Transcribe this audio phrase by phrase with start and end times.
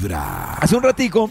[0.00, 0.54] Vibra.
[0.54, 1.30] Hace un ratico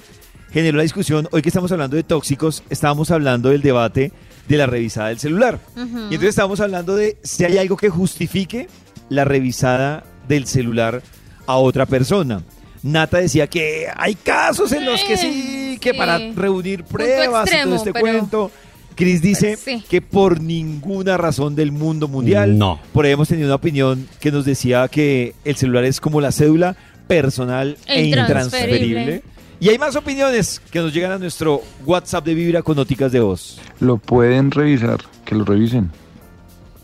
[0.51, 4.11] generó la discusión, hoy que estamos hablando de tóxicos, estábamos hablando del debate
[4.47, 5.59] de la revisada del celular.
[5.75, 8.67] Y entonces estábamos hablando de si hay algo que justifique
[9.09, 11.01] la revisada del celular
[11.47, 12.43] a otra persona.
[12.83, 15.97] Nata decía que hay casos en los que sí, que Sí.
[15.97, 18.51] para reunir pruebas y extremo, todo este pero- cuento.
[18.95, 19.81] Chris dice Sí.
[19.89, 22.57] que por ninguna razón del mundo mundial.
[22.57, 22.79] No.
[22.91, 26.33] Por ahí hemos tenido una opinión que nos decía que el celular es como la
[26.33, 26.75] cédula
[27.09, 28.77] personal e, intransferible.
[28.77, 29.23] intransferible.
[29.59, 33.19] Y hay más opiniones que nos llegan a nuestro WhatsApp de Vibra con noticas de
[33.19, 33.59] voz.
[33.79, 35.89] Lo pueden revisar, que lo revisen.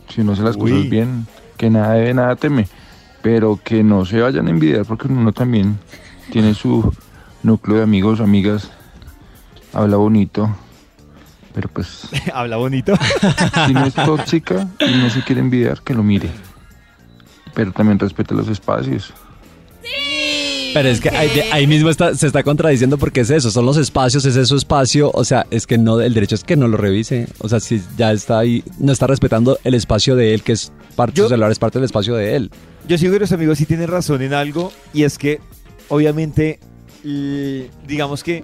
[0.10, 0.72] Si uno hace las Uy.
[0.72, 2.68] cosas bien, que nada debe, nada teme.
[3.22, 5.78] Pero que no se vayan a envidiar porque uno también
[6.32, 6.92] tiene su
[7.44, 8.72] núcleo de amigos, amigas,
[9.74, 10.54] habla bonito.
[11.54, 12.96] Pero pues, Habla bonito.
[13.68, 16.30] si no es tóxica y no se quiere envidiar, que lo mire.
[17.54, 19.14] Pero también respete los espacios.
[20.76, 24.26] Pero es que ahí, mismo está, se está contradiciendo porque es eso, son los espacios,
[24.26, 26.76] ese es su espacio, o sea, es que no, el derecho es que no lo
[26.76, 30.52] revise, o sea, si ya está ahí, no está respetando el espacio de él, que
[30.52, 32.52] es parte, su celular es parte del espacio de él.
[32.90, 35.40] Yo sigo que los amigos sí tienen razón en algo y es que
[35.88, 36.60] obviamente
[37.88, 38.44] digamos que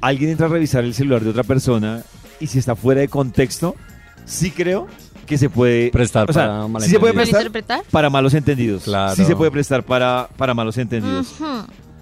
[0.00, 2.04] alguien entra a revisar el celular de otra persona
[2.40, 3.76] y si está fuera de contexto,
[4.24, 4.86] sí creo
[5.26, 7.14] que se puede Prestar o sea, para sí se puede malentendidos.
[7.14, 7.82] prestar ¿Malinterpretar?
[7.90, 8.82] para malos entendidos.
[8.84, 9.14] Claro.
[9.16, 11.34] Sí se puede prestar para, para malos entendidos.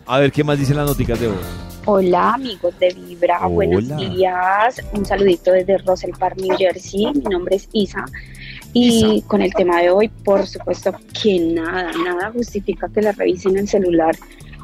[0.06, 1.38] A ver qué más dicen las noticas de voz.
[1.86, 3.48] Hola amigos de Vibra, Hola.
[3.48, 4.80] buenos días.
[4.92, 7.06] Un saludito desde Russell Park, New Jersey.
[7.14, 8.04] Mi nombre es Isa.
[8.72, 13.56] Y con el tema de hoy, por supuesto que nada, nada justifica que le revisen
[13.56, 14.16] el celular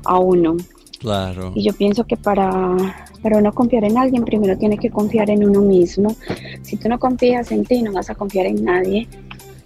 [0.05, 0.57] a uno.
[1.01, 1.53] Claro.
[1.55, 2.77] Y yo pienso que para,
[3.23, 6.15] para uno confiar en alguien, primero tiene que confiar en uno mismo.
[6.63, 9.09] Si tú no confías en ti, no vas a confiar en nadie.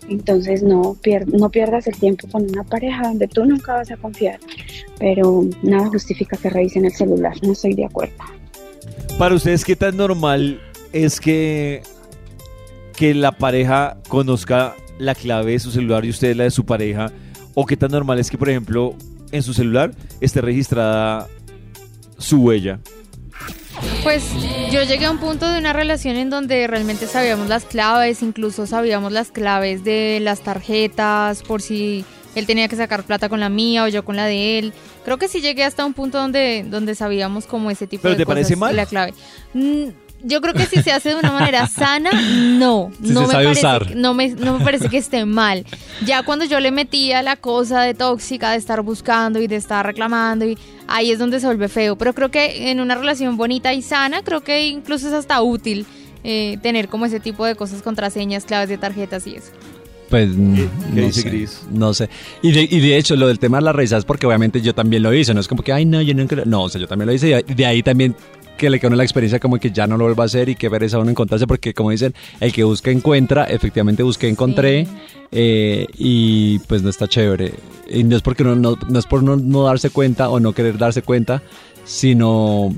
[0.08, 3.96] Entonces no, pier- no pierdas el tiempo con una pareja donde tú nunca vas a
[3.96, 4.38] confiar.
[4.98, 8.14] Pero nada justifica que revisen el celular, no estoy de acuerdo.
[9.19, 10.60] Para ustedes, ¿qué tan normal
[10.92, 11.82] es que,
[12.97, 17.10] que la pareja conozca la clave de su celular y usted la de su pareja?
[17.54, 18.94] ¿O qué tan normal es que, por ejemplo,
[19.34, 19.91] en su celular
[20.21, 21.27] esté registrada
[22.19, 22.78] su huella?
[24.05, 24.25] Pues
[24.71, 28.67] yo llegué a un punto de una relación en donde realmente sabíamos las claves, incluso
[28.67, 32.05] sabíamos las claves de las tarjetas, por si
[32.37, 34.72] él tenía que sacar plata con la mía o yo con la de él.
[35.05, 38.19] Creo que sí llegué hasta un punto donde, donde sabíamos como ese tipo ¿Pero de
[38.19, 38.34] te cosas.
[38.37, 38.77] parece mal?
[38.77, 39.15] La clave.
[39.53, 39.89] Mm,
[40.26, 42.90] Yo creo que si se hace de una manera sana, no.
[43.02, 43.96] Si no se me sabe parece, usar.
[43.96, 45.64] No me, no me parece que esté mal.
[46.04, 49.84] Ya cuando yo le metía la cosa de tóxica, de estar buscando y de estar
[49.84, 50.58] reclamando, y
[50.88, 51.96] ahí es donde se vuelve feo.
[51.96, 55.84] Pero creo que en una relación bonita y sana, creo que incluso es hasta útil
[56.24, 59.52] eh, tener como ese tipo de cosas, contraseñas, claves de tarjetas y eso.
[60.08, 61.60] Pues mm, ¿Qué no dice sé, Gris?
[61.70, 62.08] no sé.
[62.41, 65.02] Y de, y de hecho, lo del tema de las risas, porque obviamente yo también
[65.02, 66.44] lo hice, no es como que, ay, no, yo nunca lo...
[66.46, 68.16] No, o sea, yo también lo hice y de ahí también
[68.56, 70.54] que le quedó una la experiencia como que ya no lo vuelva a hacer y
[70.54, 74.84] que ver esa uno encontrarse, porque como dicen, el que busca encuentra, efectivamente busqué, encontré,
[74.87, 74.91] Sí.
[75.32, 77.53] eh, y pues no está chévere.
[77.88, 80.53] Y no es porque no, no, no es por no, no darse cuenta o no
[80.53, 81.42] querer darse cuenta,
[81.84, 82.75] sino...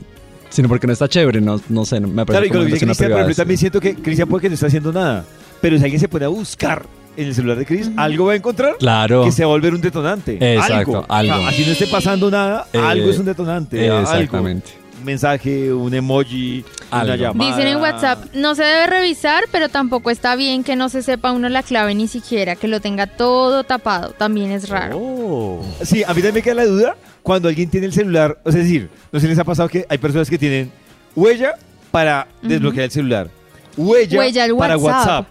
[0.48, 2.66] Sino porque no está chévere, no, no sé, me parece Claro, y con como lo
[2.69, 4.93] que dice Cristian, por ejemplo, privada, también siento que Cristian puede que no esté haciendo
[4.93, 5.25] nada.
[5.60, 8.37] Pero si alguien se pone a buscar en el celular de Chris, algo va a
[8.37, 9.25] encontrar Claro.
[9.25, 10.38] que se va a volver un detonante.
[10.54, 11.34] Exacto, algo.
[11.34, 13.91] O sea, así no esté pasando nada, Eh, algo es un detonante.
[13.91, 14.00] algo.
[14.03, 14.70] Exactamente.
[14.98, 17.14] Un mensaje, un emoji, una Algo.
[17.14, 17.50] llamada.
[17.50, 21.32] Dicen en WhatsApp, no se debe revisar, pero tampoco está bien que no se sepa
[21.32, 24.98] uno la clave ni siquiera, que lo tenga todo tapado, también es raro.
[24.98, 25.64] Oh.
[25.82, 28.38] Sí, a mí también me queda la duda cuando alguien tiene el celular.
[28.44, 30.70] O sea, es decir, no sé si les ha pasado que hay personas que tienen
[31.14, 31.54] huella
[31.90, 33.28] para desbloquear el celular,
[33.76, 35.26] huella, para WhatsApp.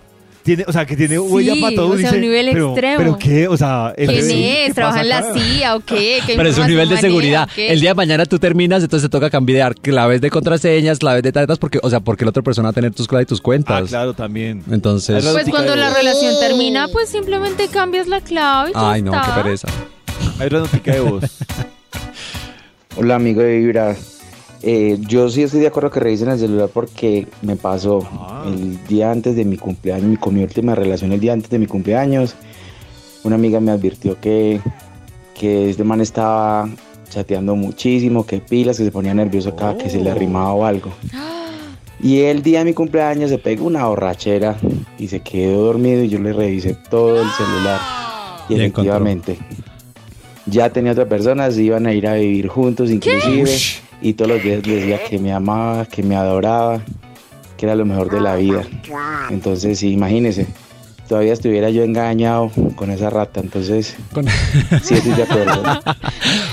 [0.46, 1.88] Tiene, o sea, que tiene Sí, huella para todo.
[1.88, 2.98] o sea, dice, un nivel pero, extremo.
[3.00, 3.48] ¿Pero qué?
[3.48, 4.76] O sea, el ¿Quién FBI, ¿qué es?
[4.76, 5.34] ¿Trabaja en la?
[5.34, 6.20] CIA o qué?
[6.28, 7.50] ¿Qué Pero es un nivel de seguridad.
[7.58, 11.32] El día de mañana tú terminas, entonces te toca cambiar claves de contraseñas, claves de
[11.32, 13.40] tarjetas, porque, o sea, porque la otra persona va a tener tus claves y tus
[13.40, 13.90] Ah, cuentas.
[13.90, 14.62] claro, también.
[14.70, 19.42] Entonces, Pues cuando la relación termina, pues simplemente cambias la clave y ay no, qué
[19.42, 19.68] pereza.
[20.38, 21.24] Hay notica de voz.
[22.98, 23.96] Hola amigo de Vibra.
[24.68, 28.46] Eh, yo sí estoy de acuerdo que revisen el celular porque me pasó Ah.
[28.48, 31.60] el día antes de mi cumpleaños, mi- con mi última relación el día antes de
[31.60, 32.34] mi cumpleaños.
[33.24, 34.60] Una amiga me advirtió que,
[35.40, 36.68] que este man estaba
[37.10, 40.92] chateando muchísimo, que pilas, que se ponía nervioso cada que se le arrimaba o algo.
[42.02, 44.58] Y el día de mi cumpleaños se pegó una borrachera
[45.00, 47.80] y se quedó dormido y yo le revisé todo el celular.
[48.50, 48.66] Y Y encontró.
[48.66, 49.38] efectivamente,
[50.46, 53.50] ya tenía otra persona, se iban a ir a vivir juntos inclusive.
[54.06, 56.80] Y todos los días le decía que me amaba, que me adoraba,
[57.58, 58.62] que era lo mejor de la vida.
[59.32, 60.46] Entonces, sí, imagínese,
[61.10, 63.40] todavía estuviera yo engañado con esa rata.
[63.40, 64.28] Entonces, Con-
[64.84, 65.64] sí estoy de acuerdo.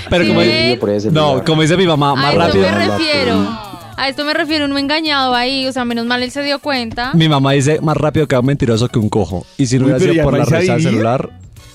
[0.08, 2.62] Pero ¿Sí como, ese no, como dice mi mamá, más a esto rápido.
[2.70, 3.58] me refiero.
[3.98, 5.66] A esto me refiero, uno engañado ahí.
[5.66, 7.12] O sea, menos mal él se dio cuenta.
[7.12, 9.44] Mi mamá dice más rápido que un mentiroso que un cojo.
[9.58, 11.28] Y si no hubiera sido por la risa del celular,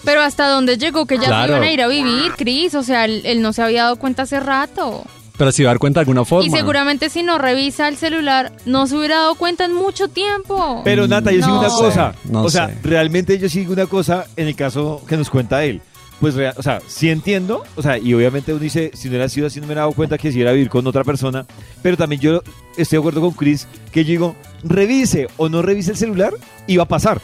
[0.04, 1.54] Pero hasta dónde llegó que ya Claro.
[1.54, 2.74] se iban a ir a vivir, Cris.
[2.74, 5.04] O sea, él, él no se había dado cuenta hace rato.
[5.38, 6.46] Pero si va a dar cuenta de alguna forma.
[6.48, 10.82] Y seguramente si no revisa el celular, no se hubiera dado cuenta en mucho tiempo.
[10.84, 12.16] Pero Nata, yo No sigo una cosa.
[12.26, 12.78] no o sea, sé.
[12.84, 15.82] realmente yo sigo una cosa en el caso que nos cuenta él.
[16.20, 19.46] Pues, o sea, sí entiendo, o sea, y obviamente uno dice, si no hubiera sido
[19.46, 21.46] así, no me hubiera dado cuenta que si era vivir con otra persona,
[21.84, 22.42] pero también yo
[22.76, 26.34] estoy de acuerdo con Chris, que yo digo, revise o no revise el celular,
[26.66, 27.22] iba a pasar.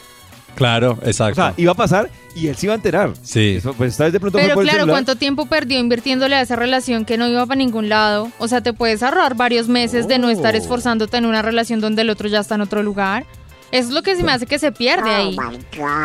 [0.54, 1.34] Claro, O exacto.
[1.36, 3.12] sea, iba a pasar y él se iba a enterar.
[3.22, 3.56] Sí.
[3.58, 4.94] Eso, pues esta vez de pronto fue Pero por el claro, celular.
[4.94, 8.28] ¿cuánto tiempo perdió invirtiéndole a esa relación que no iba para ningún lado?
[8.38, 10.30] O sea, te puedes ahorrar varios meses de no Oh.
[10.30, 13.24] estar esforzándote en una relación donde el otro ya está en otro lugar.
[13.72, 15.36] Eso es lo que se me hace que se pierde ahí.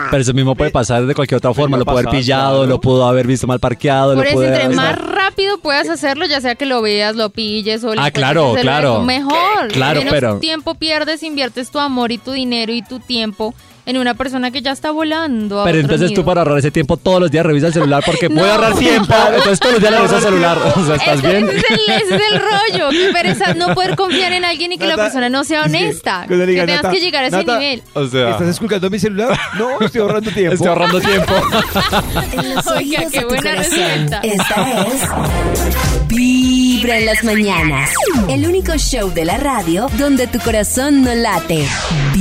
[0.10, 1.78] Pero eso mismo puede pasar de cualquier otra forma.
[1.78, 2.66] Lo puede haber pillado, claro.
[2.69, 4.16] lo pudo haber visto mal parqueado.
[4.16, 7.16] Por lo eso, puede entre haber- más rápido puedas hacerlo, ya sea que lo veas,
[7.16, 9.04] lo pilles o le Ah, claro, claro.
[9.04, 9.68] Mejor.
[9.72, 13.54] Claro, Menos pero- tiempo pierdes, inviertes tu amor y tu dinero y tu tiempo
[13.89, 15.62] en una persona que ya está volando.
[15.62, 16.25] a Pero otro entonces tú nido.
[16.25, 18.51] para ahorrar ese tiempo todos los días revisa el celular porque puede No.
[18.53, 19.13] ahorrar tiempo.
[19.30, 20.57] Entonces todos los días le revisa el celular.
[20.75, 21.50] O sea, ¿estás Ese- bien?
[21.50, 22.89] Ese es, el, ese es el rollo.
[22.91, 25.71] Qué pereza no poder confiar en alguien y que la Nata, persona no sea es
[25.71, 26.25] que honesta.
[26.27, 27.83] le que diga, tengas Nata, que llegar a ese Nata, nivel.
[27.94, 29.38] O sea, ¿Estás esculcando mi celular?
[29.57, 30.53] No, estoy ahorrando tiempo.
[30.53, 31.33] estoy ahorrando tiempo.
[32.75, 34.19] Oiga, qué buena receta.
[34.24, 35.09] Esta es
[36.07, 37.89] Vibra en las mañanas.
[38.30, 41.68] El único show de la radio donde tu corazón no late.
[42.13, 42.19] Vibra.